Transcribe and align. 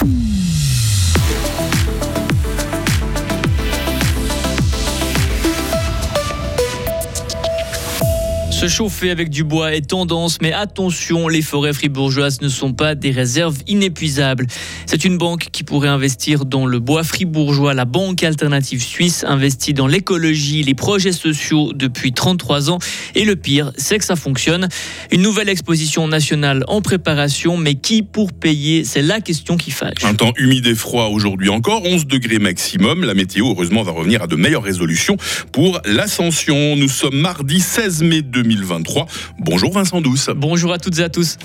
Mm-hmm. 0.00 0.37
Se 8.58 8.66
chauffer 8.66 9.12
avec 9.12 9.30
du 9.30 9.44
bois 9.44 9.72
est 9.72 9.82
tendance, 9.82 10.38
mais 10.42 10.52
attention, 10.52 11.28
les 11.28 11.42
forêts 11.42 11.72
fribourgeoises 11.72 12.40
ne 12.40 12.48
sont 12.48 12.72
pas 12.72 12.96
des 12.96 13.12
réserves 13.12 13.58
inépuisables. 13.68 14.48
C'est 14.84 15.04
une 15.04 15.16
banque 15.16 15.50
qui 15.52 15.62
pourrait 15.62 15.88
investir 15.88 16.44
dans 16.44 16.66
le 16.66 16.80
bois 16.80 17.04
fribourgeois. 17.04 17.72
La 17.72 17.84
Banque 17.84 18.24
alternative 18.24 18.82
suisse 18.82 19.24
investit 19.28 19.74
dans 19.74 19.86
l'écologie, 19.86 20.64
les 20.64 20.74
projets 20.74 21.12
sociaux 21.12 21.72
depuis 21.72 22.12
33 22.12 22.72
ans. 22.72 22.80
Et 23.14 23.24
le 23.24 23.36
pire, 23.36 23.70
c'est 23.76 23.96
que 23.96 24.04
ça 24.04 24.16
fonctionne. 24.16 24.68
Une 25.12 25.22
nouvelle 25.22 25.48
exposition 25.48 26.08
nationale 26.08 26.64
en 26.66 26.80
préparation, 26.80 27.56
mais 27.56 27.76
qui 27.76 28.02
pour 28.02 28.32
payer 28.32 28.82
C'est 28.82 29.02
la 29.02 29.20
question 29.20 29.56
qui 29.56 29.70
fâche. 29.70 30.02
Un 30.02 30.14
temps 30.14 30.32
humide 30.36 30.66
et 30.66 30.74
froid 30.74 31.10
aujourd'hui 31.12 31.48
encore, 31.48 31.84
11 31.84 32.08
degrés 32.08 32.40
maximum. 32.40 33.04
La 33.04 33.14
météo, 33.14 33.50
heureusement, 33.50 33.84
va 33.84 33.92
revenir 33.92 34.22
à 34.22 34.26
de 34.26 34.34
meilleures 34.34 34.64
résolutions 34.64 35.16
pour 35.52 35.80
l'ascension. 35.84 36.74
Nous 36.74 36.88
sommes 36.88 37.20
mardi 37.20 37.60
16 37.60 38.02
mai 38.02 38.22
2020. 38.22 38.48
2023. 38.58 39.06
Bonjour 39.38 39.72
Vincent 39.72 40.00
Douce. 40.00 40.30
Bonjour 40.34 40.72
à 40.72 40.78
toutes 40.78 40.98
et 40.98 41.04
à 41.04 41.08
tous. 41.08 41.38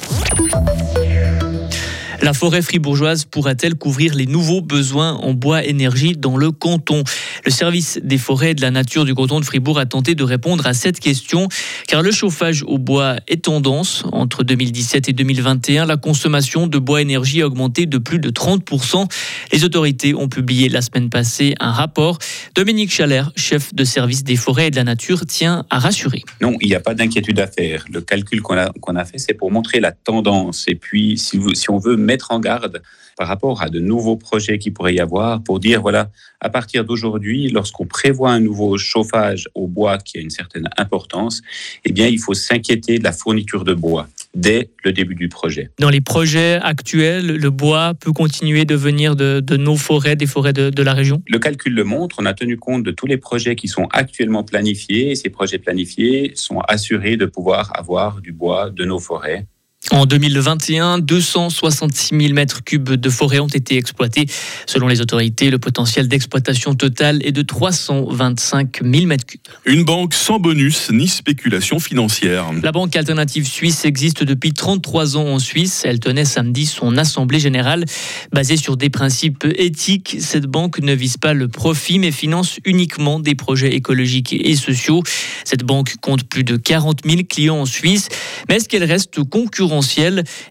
La 2.24 2.32
forêt 2.32 2.62
fribourgeoise 2.62 3.26
pourra-t-elle 3.26 3.76
couvrir 3.76 4.16
les 4.16 4.28
nouveaux 4.28 4.62
besoins 4.62 5.12
en 5.16 5.34
bois 5.34 5.66
énergie 5.66 6.16
dans 6.16 6.38
le 6.38 6.52
canton? 6.52 7.04
Le 7.44 7.52
service 7.52 8.00
des 8.02 8.18
forêts 8.18 8.52
et 8.52 8.54
de 8.54 8.62
la 8.62 8.72
nature 8.72 9.04
du 9.04 9.14
canton 9.14 9.42
de 9.42 9.46
Fribourg 9.46 9.78
a 9.78 9.86
tenté 9.86 10.16
de 10.16 10.24
répondre 10.24 10.66
à 10.66 10.74
cette 10.74 11.02
question 11.02 11.50
car 11.86 12.02
le 12.02 12.12
chauffage 12.12 12.64
au 12.64 12.78
bois 12.78 13.18
est 13.28 13.44
tendance. 13.44 14.06
Entre 14.14 14.46
2017 14.46 15.10
et 15.10 15.12
2021, 15.12 15.86
la 15.86 15.98
consommation 15.98 16.66
de 16.66 16.78
bois 16.78 17.02
énergie 17.02 17.42
a 17.42 17.48
augmenté 17.48 17.88
de 17.88 17.98
plus 17.98 18.20
de 18.20 18.30
30%. 18.30 19.06
Les 19.52 19.66
autorités 19.66 20.16
ont 20.16 20.30
publié 20.30 20.70
la 20.70 20.82
semaine 20.82 21.10
passée 21.10 21.56
un 21.60 21.74
rapport. 21.74 22.20
Dominique 22.56 22.94
Chalère, 22.94 23.34
chef 23.36 23.76
de 23.76 23.84
service 23.84 24.24
des 24.24 24.38
forêts 24.38 24.68
et 24.68 24.72
de 24.72 24.78
la 24.78 24.86
nature, 24.86 25.26
tient 25.26 25.66
à 25.70 25.78
rassurer. 25.78 26.22
Non, 26.40 26.56
il 26.62 26.70
n'y 26.70 26.76
a 26.76 26.80
pas 26.80 26.94
d'inquiétude 26.94 27.42
à 27.42 27.48
faire. 27.48 27.84
Le 27.92 28.00
calcul 28.00 28.42
qu'on 28.42 28.56
a, 28.56 29.04
fait, 29.04 29.18
c'est 29.18 29.34
pour 29.34 29.52
montrer 29.52 29.82
la 29.82 29.92
tendance. 29.92 30.64
Et 30.70 30.76
puis, 30.76 31.22
on 31.68 31.80
veut 31.80 31.98
mettre 32.14 32.30
en 32.32 32.40
garde 32.40 32.84
par 33.18 33.28
rapport 33.28 33.62
à 33.62 33.70
de 33.70 33.80
nouveaux 33.80 34.18
projets 34.18 34.58
qui 34.60 34.70
pourraient 34.72 34.96
y 34.96 35.00
avoir 35.00 35.42
pour 35.44 35.60
dire, 35.60 35.82
voilà, 35.82 36.12
à 36.40 36.50
partir 36.50 36.86
d'aujourd'hui, 36.86 37.50
lorsqu'on 37.50 37.86
prévoit 37.86 38.32
un 38.32 38.40
nouveau 38.40 38.78
chauffage 38.78 39.50
au 39.56 39.68
bois 39.68 39.98
qui 39.98 40.18
a 40.20 40.22
une 40.22 40.30
certaine 40.30 40.70
importance, 40.78 41.42
eh 41.86 41.92
bien, 41.92 42.08
il 42.08 42.20
faut 42.20 42.34
s'inquiéter 42.34 43.00
de 43.00 43.04
la 43.04 43.12
fourniture 43.12 43.64
de 43.64 43.74
bois 43.74 44.08
dès 44.36 44.70
le 44.84 44.92
début 44.92 45.16
du 45.16 45.30
projet. 45.30 45.70
Dans 45.80 45.90
les 45.90 46.02
projets 46.02 46.60
actuels, 46.62 47.28
le 47.28 47.50
bois 47.50 47.94
peut 47.94 48.12
continuer 48.12 48.66
de 48.66 48.76
venir 48.76 49.16
de, 49.16 49.58
nos 49.58 49.76
forêts, 49.76 50.16
des 50.16 50.26
forêts 50.26 50.54
de, 50.54 50.70
de, 50.70 50.84
la 50.84 50.94
région? 50.94 51.22
Le 51.28 51.40
calcul 51.40 51.74
le 51.74 51.84
montre. 51.84 52.18
On 52.20 52.26
a 52.26 52.34
tenu 52.34 52.58
compte 52.58 52.84
de 52.84 52.92
tous 52.92 53.08
les 53.08 53.18
projets 53.18 53.56
qui 53.56 53.68
sont 53.68 53.88
actuellement 53.92 54.44
planifiés 54.44 55.12
et 55.12 55.16
ces 55.16 55.30
projets 55.30 55.60
planifiés 55.60 56.32
sont 56.36 56.60
assurés 56.68 57.18
de 57.18 57.26
pouvoir 57.26 57.72
avoir 57.78 58.22
du 58.22 58.32
bois 58.32 58.70
de 58.70 58.86
nos 58.86 59.00
forêts 59.00 59.46
en 59.92 60.06
2021, 60.06 61.00
266 61.00 62.18
000 62.18 62.34
mètres 62.34 62.64
cubes 62.64 62.92
de 62.92 63.10
forêt 63.10 63.40
ont 63.40 63.48
été 63.48 63.78
exploités. 63.78 64.28
Selon 64.66 64.88
les 64.88 65.02
autorités, 65.02 65.50
le 65.50 65.60
potentiel 65.60 66.08
d'exploitation 66.08 66.74
total 66.74 67.20
est 67.26 67.34
de 67.34 67.42
325 67.42 68.82
000 68.82 69.06
mètres 69.06 69.26
cubes. 69.26 69.42
Une 69.66 69.84
banque 69.84 70.14
sans 70.14 70.40
bonus 70.40 70.90
ni 70.90 71.08
spéculation 71.10 71.80
financière. 71.80 72.46
La 72.64 72.72
Banque 72.72 72.96
alternative 72.96 73.46
suisse 73.46 73.84
existe 73.84 74.24
depuis 74.24 74.54
33 74.54 75.18
ans 75.18 75.28
en 75.28 75.40
Suisse. 75.40 75.84
Elle 75.84 76.00
tenait 76.00 76.26
samedi 76.26 76.66
son 76.66 76.98
assemblée 76.98 77.40
générale. 77.40 77.84
Basée 78.32 78.58
sur 78.58 78.78
des 78.78 78.90
principes 78.90 79.46
éthiques, 79.58 80.16
cette 80.20 80.46
banque 80.46 80.80
ne 80.80 80.94
vise 80.94 81.18
pas 81.18 81.34
le 81.34 81.50
profit 81.50 82.00
mais 82.00 82.12
finance 82.12 82.58
uniquement 82.64 83.20
des 83.20 83.36
projets 83.36 83.76
écologiques 83.76 84.34
et 84.34 84.56
sociaux. 84.56 85.04
Cette 85.44 85.64
banque 85.64 85.96
compte 86.02 86.24
plus 86.24 86.46
de 86.46 86.56
40 86.56 87.02
000 87.06 87.24
clients 87.30 87.58
en 87.58 87.66
Suisse. 87.66 88.08
Mais 88.48 88.56
est-ce 88.56 88.70
qu'elle 88.70 88.86
reste 88.86 89.22
concurrente 89.24 89.73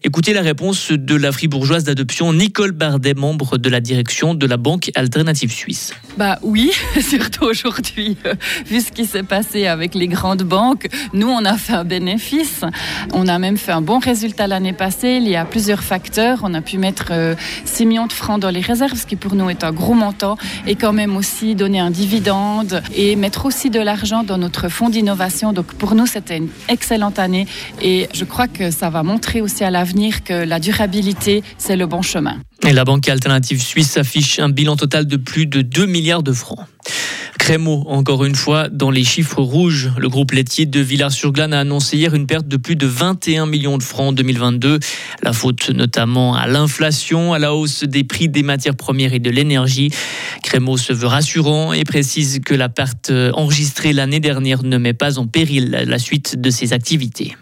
Écoutez 0.03 0.33
la 0.33 0.41
réponse 0.41 0.91
de 0.91 1.15
la 1.15 1.31
fribourgeoise 1.31 1.85
d'adoption 1.85 2.33
Nicole 2.33 2.71
Bardet, 2.71 3.13
membre 3.13 3.57
de 3.57 3.69
la 3.69 3.79
direction 3.79 4.33
de 4.33 4.45
la 4.45 4.57
Banque 4.57 4.91
Alternative 4.95 5.51
Suisse. 5.51 5.93
Bah 6.17 6.39
oui, 6.41 6.71
surtout 7.01 7.45
aujourd'hui, 7.45 8.17
euh, 8.25 8.33
vu 8.65 8.81
ce 8.81 8.91
qui 8.91 9.05
s'est 9.05 9.23
passé 9.23 9.67
avec 9.67 9.95
les 9.95 10.07
grandes 10.07 10.43
banques, 10.43 10.87
nous 11.13 11.27
on 11.29 11.45
a 11.45 11.57
fait 11.57 11.73
un 11.73 11.85
bénéfice. 11.85 12.61
On 13.13 13.27
a 13.27 13.39
même 13.39 13.57
fait 13.57 13.71
un 13.71 13.81
bon 13.81 13.99
résultat 13.99 14.47
l'année 14.47 14.73
passée. 14.73 15.19
Il 15.21 15.27
y 15.27 15.35
a 15.35 15.45
plusieurs 15.45 15.83
facteurs. 15.83 16.39
On 16.43 16.53
a 16.53 16.61
pu 16.61 16.77
mettre 16.77 17.13
6 17.65 17.83
euh, 17.83 17.85
millions 17.85 18.07
de 18.07 18.13
francs 18.13 18.41
dans 18.41 18.49
les 18.49 18.61
réserves, 18.61 18.97
ce 18.97 19.05
qui 19.05 19.15
pour 19.15 19.35
nous 19.35 19.49
est 19.49 19.63
un 19.63 19.71
gros 19.71 19.93
montant, 19.93 20.37
et 20.67 20.75
quand 20.75 20.93
même 20.93 21.15
aussi 21.15 21.55
donner 21.55 21.79
un 21.79 21.91
dividende 21.91 22.83
et 22.95 23.15
mettre 23.15 23.45
aussi 23.45 23.69
de 23.69 23.79
l'argent 23.79 24.23
dans 24.23 24.37
notre 24.37 24.67
fonds 24.69 24.89
d'innovation. 24.89 25.53
Donc 25.53 25.67
pour 25.73 25.95
nous, 25.95 26.07
c'était 26.07 26.37
une 26.37 26.49
excellente 26.67 27.19
année 27.19 27.47
et 27.81 28.09
je 28.13 28.25
crois 28.25 28.47
que 28.47 28.69
ça 28.69 28.89
va 28.89 29.03
montrer 29.13 29.41
aussi 29.41 29.63
à 29.63 29.69
l'avenir 29.69 30.23
que 30.23 30.33
la 30.33 30.59
durabilité, 30.59 31.43
c'est 31.59 31.75
le 31.75 31.85
bon 31.85 32.01
chemin. 32.01 32.39
Et 32.65 32.73
la 32.73 32.83
Banque 32.83 33.07
alternative 33.09 33.61
suisse 33.61 33.95
affiche 33.95 34.39
un 34.39 34.49
bilan 34.49 34.75
total 34.75 35.05
de 35.05 35.17
plus 35.17 35.45
de 35.45 35.61
2 35.61 35.85
milliards 35.85 36.23
de 36.23 36.31
francs. 36.31 36.65
Crémeau, 37.37 37.83
encore 37.87 38.25
une 38.25 38.33
fois, 38.33 38.69
dans 38.69 38.89
les 38.89 39.03
chiffres 39.03 39.43
rouges. 39.43 39.91
Le 39.99 40.09
groupe 40.09 40.31
laitier 40.31 40.65
de 40.65 40.79
Villars-sur-Glane 40.79 41.53
a 41.53 41.59
annoncé 41.59 41.95
hier 41.97 42.15
une 42.15 42.25
perte 42.25 42.47
de 42.47 42.57
plus 42.57 42.75
de 42.75 42.87
21 42.87 43.45
millions 43.45 43.77
de 43.77 43.83
francs 43.83 44.07
en 44.07 44.13
2022. 44.13 44.79
La 45.21 45.31
faute 45.31 45.69
notamment 45.69 46.35
à 46.35 46.47
l'inflation, 46.47 47.33
à 47.33 47.39
la 47.39 47.53
hausse 47.53 47.83
des 47.83 48.03
prix 48.03 48.29
des 48.29 48.41
matières 48.41 48.75
premières 48.75 49.13
et 49.13 49.19
de 49.19 49.29
l'énergie. 49.29 49.91
Crémeau 50.41 50.77
se 50.77 50.91
veut 50.91 51.05
rassurant 51.05 51.71
et 51.71 51.83
précise 51.83 52.39
que 52.43 52.55
la 52.55 52.67
perte 52.67 53.11
enregistrée 53.33 53.93
l'année 53.93 54.19
dernière 54.19 54.63
ne 54.63 54.77
met 54.79 54.93
pas 54.93 55.19
en 55.19 55.27
péril 55.27 55.83
la 55.85 55.99
suite 55.99 56.41
de 56.41 56.49
ses 56.49 56.73
activités. 56.73 57.35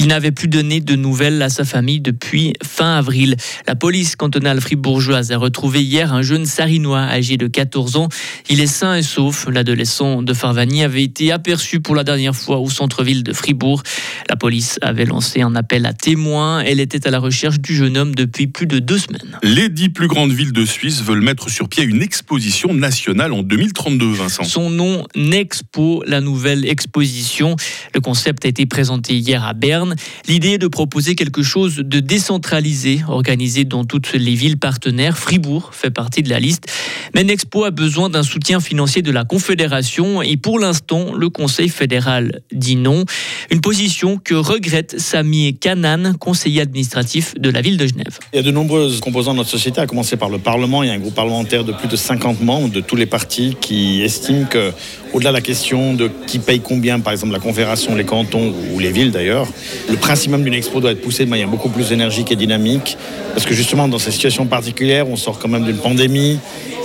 Il 0.00 0.06
n'avait 0.06 0.30
plus 0.30 0.46
donné 0.46 0.78
de 0.78 0.94
nouvelles 0.94 1.42
à 1.42 1.48
sa 1.48 1.64
famille 1.64 2.00
depuis 2.00 2.52
fin 2.62 2.98
avril. 2.98 3.34
La 3.66 3.74
police 3.74 4.14
cantonale 4.14 4.60
fribourgeoise 4.60 5.32
a 5.32 5.36
retrouvé 5.36 5.82
hier 5.82 6.12
un 6.12 6.22
jeune 6.22 6.46
sarinois 6.46 7.00
âgé 7.00 7.36
de 7.36 7.48
14 7.48 7.96
ans. 7.96 8.08
Il 8.48 8.60
est 8.60 8.68
sain 8.68 8.94
et 8.94 9.02
sauf. 9.02 9.48
L'adolescent 9.50 10.22
de 10.22 10.32
Farvani 10.34 10.84
avait 10.84 11.02
été 11.02 11.32
aperçu 11.32 11.80
pour 11.80 11.96
la 11.96 12.04
dernière 12.04 12.36
fois 12.36 12.58
au 12.58 12.70
centre-ville 12.70 13.24
de 13.24 13.32
Fribourg. 13.32 13.82
La 14.28 14.36
police 14.36 14.78
avait 14.82 15.04
lancé 15.04 15.42
un 15.42 15.56
appel 15.56 15.84
à 15.84 15.92
témoins. 15.92 16.60
Elle 16.60 16.78
était 16.78 17.08
à 17.08 17.10
la 17.10 17.18
recherche 17.18 17.58
du 17.58 17.74
jeune 17.74 17.96
homme 17.96 18.14
depuis 18.14 18.46
plus 18.46 18.66
de 18.66 18.78
deux 18.78 18.98
semaines. 18.98 19.36
Les 19.42 19.68
dix 19.68 19.88
plus 19.88 20.06
grandes 20.06 20.30
villes 20.30 20.52
de 20.52 20.64
Suisse 20.64 21.02
veulent 21.02 21.22
mettre 21.22 21.50
sur 21.50 21.68
pied 21.68 21.82
une 21.82 22.02
exposition 22.02 22.72
nationale 22.72 23.32
en 23.32 23.42
2032, 23.42 24.12
Vincent. 24.12 24.44
Son 24.44 24.70
nom, 24.70 25.08
Nexpo, 25.16 26.04
la 26.06 26.20
nouvelle 26.20 26.64
exposition. 26.68 27.56
Le 27.94 28.00
concept 28.00 28.44
a 28.44 28.48
été 28.48 28.64
présenté 28.64 29.16
hier 29.16 29.44
à 29.44 29.54
Berne. 29.54 29.87
L'idée 30.26 30.50
est 30.50 30.58
de 30.58 30.68
proposer 30.68 31.14
quelque 31.14 31.42
chose 31.42 31.76
de 31.76 32.00
décentralisé, 32.00 33.00
organisé 33.08 33.64
dans 33.64 33.84
toutes 33.84 34.12
les 34.12 34.34
villes 34.34 34.58
partenaires. 34.58 35.18
Fribourg 35.18 35.70
fait 35.72 35.90
partie 35.90 36.22
de 36.22 36.30
la 36.30 36.40
liste. 36.40 36.66
Mais 37.14 37.24
Nexpo 37.24 37.64
a 37.64 37.70
besoin 37.70 38.10
d'un 38.10 38.22
soutien 38.22 38.60
financier 38.60 39.02
de 39.02 39.10
la 39.10 39.24
Confédération 39.24 40.22
et 40.22 40.36
pour 40.36 40.58
l'instant, 40.58 41.14
le 41.14 41.28
Conseil 41.28 41.68
fédéral 41.68 42.40
dit 42.52 42.76
non. 42.76 43.04
Une 43.50 43.60
position 43.60 44.18
que 44.18 44.34
regrette 44.34 45.00
Sami 45.00 45.56
Kanan, 45.58 46.14
conseiller 46.18 46.60
administratif 46.60 47.34
de 47.38 47.50
la 47.50 47.60
ville 47.60 47.76
de 47.76 47.86
Genève. 47.86 48.18
Il 48.32 48.36
y 48.36 48.38
a 48.40 48.42
de 48.42 48.50
nombreuses 48.50 49.00
composantes 49.00 49.34
de 49.34 49.38
notre 49.38 49.50
société, 49.50 49.80
à 49.80 49.86
commencer 49.86 50.16
par 50.16 50.28
le 50.28 50.38
Parlement. 50.38 50.82
Il 50.82 50.88
y 50.88 50.90
a 50.90 50.94
un 50.94 50.98
groupe 50.98 51.14
parlementaire 51.14 51.64
de 51.64 51.72
plus 51.72 51.88
de 51.88 51.96
50 51.96 52.40
membres 52.40 52.70
de 52.70 52.80
tous 52.80 52.96
les 52.96 53.06
partis 53.06 53.56
qui 53.60 54.02
estiment 54.02 54.46
que, 54.46 54.72
au-delà 55.12 55.30
de 55.30 55.36
la 55.36 55.40
question 55.40 55.94
de 55.94 56.10
qui 56.26 56.38
paye 56.38 56.60
combien, 56.60 57.00
par 57.00 57.12
exemple 57.12 57.32
la 57.32 57.40
Confédération, 57.40 57.94
les 57.94 58.04
cantons 58.04 58.54
ou 58.72 58.78
les 58.78 58.92
villes 58.92 59.10
d'ailleurs, 59.10 59.48
le 59.88 59.96
principe 59.96 60.30
même 60.30 60.44
d'une 60.44 60.54
expo 60.54 60.80
doit 60.80 60.92
être 60.92 61.00
poussé 61.00 61.24
de 61.24 61.30
manière 61.30 61.48
beaucoup 61.48 61.68
plus 61.68 61.92
énergique 61.92 62.32
et 62.32 62.36
dynamique, 62.36 62.96
parce 63.34 63.46
que 63.46 63.54
justement 63.54 63.88
dans 63.88 63.98
ces 63.98 64.10
situations 64.10 64.46
particulières, 64.46 65.08
on 65.08 65.16
sort 65.16 65.38
quand 65.38 65.48
même 65.48 65.64
d'une 65.64 65.78
pandémie, 65.78 66.38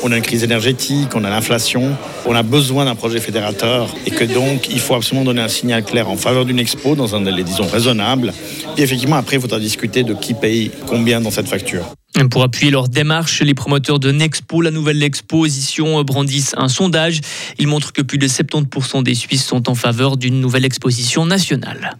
on 0.04 0.12
a 0.12 0.18
une 0.18 0.24
crise 0.24 0.44
énergétique, 0.44 1.10
on 1.16 1.24
a 1.24 1.30
l'inflation, 1.30 1.95
on 2.25 2.36
a 2.36 2.44
besoin 2.44 2.86
d'un 2.86 2.95
projet 2.95 3.19
fédérateur, 3.19 3.88
et 4.06 4.12
que 4.12 4.25
donc 4.25 4.69
il 4.69 4.80
faut 4.80 4.95
absolument 4.95 5.25
donner 5.25 5.42
un 5.42 5.48
signal 5.48 5.84
clair 5.84 6.10
en 6.10 6.18
faveur 6.18 6.45
d'une 6.45 6.60
expo 6.60 6.95
dans 6.95 7.16
un 7.16 7.22
délai, 7.22 7.44
disons, 7.44 7.68
raisonnable. 7.68 8.34
Puis 8.75 8.84
effectivement, 8.84 9.16
après, 9.16 9.38
il 9.38 9.42
faudra 9.42 9.60
discuter 9.60 10.04
de 10.04 10.13
qui 10.13 10.34
paye 10.34 10.72
combien 10.88 11.22
dans 11.22 11.31
cette 11.31 11.48
facture. 11.48 11.86
Pour 12.30 12.44
appuyer 12.44 12.72
leur 12.72 12.89
démarche, 12.89 13.42
les 13.42 13.56
promoteurs 13.56 14.00
de 14.00 14.12
Nexpo, 14.12 14.62
la 14.62 14.69
nouvelle 14.69 15.01
exposition, 15.01 16.01
brandissent 16.04 16.54
un 16.57 16.68
sondage. 16.68 17.22
Il 17.57 17.68
montre 17.68 17.92
que 17.92 18.04
plus 18.04 18.19
de 18.19 18.28
70% 18.28 19.01
des 19.04 19.16
Suisses 19.16 19.46
sont 19.46 19.68
en 19.68 19.75
faveur 19.75 20.16
d'une 20.16 20.39
nouvelle 20.39 20.63
exposition 20.63 21.25
nationale. 21.25 21.98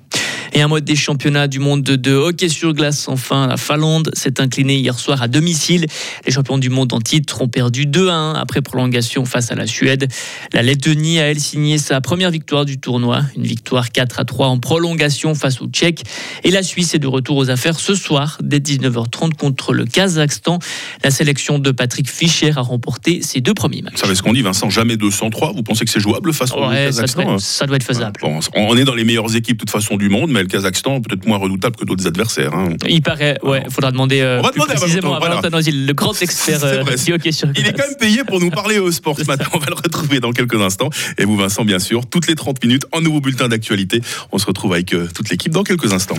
Et 0.55 0.61
un 0.61 0.67
mode 0.67 0.85
des 0.85 0.95
championnats 0.95 1.47
du 1.47 1.57
monde 1.57 1.81
de 1.81 2.13
hockey 2.13 2.47
sur 2.47 2.73
glace. 2.73 3.07
Enfin, 3.07 3.47
la 3.47 3.57
Finlande 3.57 4.11
s'est 4.13 4.39
inclinée 4.39 4.75
hier 4.75 4.97
soir 5.00 5.21
à 5.21 5.27
domicile. 5.27 5.88
Les 6.25 6.31
champions 6.31 6.59
du 6.59 6.69
monde 6.69 6.94
en 6.94 7.01
titre 7.01 7.41
ont 7.41 7.47
perdu 7.47 7.85
2-1 7.88 8.35
après 8.35 8.61
prolongation 8.61 9.25
face 9.25 9.51
à 9.51 9.55
la 9.55 9.65
Suède. 9.65 10.07
La 10.53 10.61
Lettonie 10.61 11.19
a 11.19 11.23
elle 11.23 11.39
signé 11.39 11.79
sa 11.79 12.01
première 12.01 12.29
victoire 12.29 12.65
du 12.65 12.79
tournoi, 12.79 13.21
une 13.35 13.44
victoire 13.44 13.91
4 13.91 14.19
à 14.19 14.25
3 14.25 14.47
en 14.47 14.59
prolongation 14.59 15.33
face 15.33 15.59
aux 15.59 15.67
Tchèques. 15.67 16.03
Et 16.44 16.51
la 16.51 16.61
Suisse 16.61 16.94
est 16.94 17.00
de 17.00 17.07
retour 17.07 17.38
aux 17.38 17.50
affaires 17.50 17.79
ce 17.79 17.95
soir 17.95 18.38
dès 18.44 18.59
19h30 18.59 19.33
contre 19.33 19.73
le 19.73 19.85
Kazakhstan. 19.85 20.59
La 21.03 21.09
sélection 21.09 21.57
de 21.57 21.71
Patrick 21.71 22.07
Fischer 22.07 22.51
a 22.55 22.61
remporté 22.61 23.23
ses 23.23 23.41
deux 23.41 23.55
premiers 23.55 23.81
matchs. 23.81 23.97
Ça 23.97 24.05
va 24.05 24.13
ce 24.13 24.21
qu'on 24.21 24.33
dit, 24.33 24.44
Vincent, 24.44 24.69
jamais 24.69 24.97
203. 24.97 25.53
Vous 25.53 25.63
pensez 25.63 25.83
que 25.83 25.91
c'est 25.91 26.00
jouable 26.00 26.31
face 26.31 26.51
au 26.51 26.69
Kazakhstan 26.69 27.39
ça 27.39 27.65
doit, 27.65 27.77
être, 27.77 27.83
faisable. 27.83 28.19
on 28.55 28.77
est 28.77 28.83
dans 28.83 28.95
les 28.95 29.03
meilleures 29.03 29.35
équipes 29.35 29.57
de 29.57 29.59
toute 29.59 29.69
façon 29.69 29.97
du 29.97 30.09
monde, 30.09 30.31
mais 30.31 30.43
le 30.44 30.48
Kazakhstan 30.48 31.01
peut-être 31.01 31.25
moins 31.25 31.38
redoutable 31.38 31.75
que 31.75 31.86
d'autres 31.86 32.07
adversaires. 32.07 32.54
Hein. 32.54 32.69
Il 32.88 33.01
paraît, 33.01 33.38
ouais, 33.44 33.63
il 33.66 33.72
faudra 33.72 33.92
demander, 33.92 34.22
euh, 34.22 34.42
plus 34.42 34.62
précisément 34.62 35.16
à 35.16 35.19
Valentin 35.19 35.50
le 35.51 35.94
grand 35.94 36.13
expert 36.22 36.63
euh, 36.63 36.84
du 36.84 37.13
hockey 37.13 37.31
sur 37.31 37.50
Il 37.56 37.66
est 37.66 37.74
quand 37.74 37.88
même 37.88 37.98
payé 37.98 38.24
pour 38.24 38.40
nous 38.40 38.50
parler 38.50 38.80
au 38.80 38.92
sport 38.92 39.18
ce 39.18 39.25
matin. 39.25 39.45
On 39.54 39.60
va 39.60 39.68
le 39.68 39.75
retrouver 39.75 40.19
dans 40.19 40.31
quelques 40.31 40.62
instants. 40.62 40.90
Et 41.18 41.25
vous, 41.25 41.38
Vincent, 41.38 41.66
bien 41.66 41.80
sûr, 41.80 42.06
toutes 42.06 42.28
les 42.28 42.36
30 42.36 42.63
minutes, 42.63 42.86
un 42.94 43.01
nouveau 43.01 43.22
bulletin 43.22 43.48
d'actualité. 43.48 44.01
On 44.31 44.38
se 44.38 44.45
retrouve 44.45 44.74
avec 44.74 44.94
euh, 44.94 45.07
toute 45.13 45.30
l'équipe 45.30 45.51
dans 45.51 45.63
quelques 45.63 45.94
instants. 45.94 46.18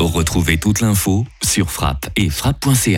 Retrouvez 0.00 0.58
toute 0.58 0.80
l'info 0.80 1.26
sur 1.42 1.70
frappe 1.70 2.08
et 2.16 2.30
frappe.ch. 2.30 2.96